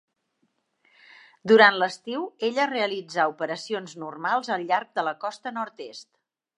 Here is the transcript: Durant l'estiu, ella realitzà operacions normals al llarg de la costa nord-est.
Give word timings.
Durant 1.51 1.77
l'estiu, 1.83 2.25
ella 2.49 2.67
realitzà 2.73 3.29
operacions 3.35 3.97
normals 4.07 4.53
al 4.57 4.69
llarg 4.73 4.95
de 5.01 5.09
la 5.11 5.19
costa 5.29 5.59
nord-est. 5.63 6.13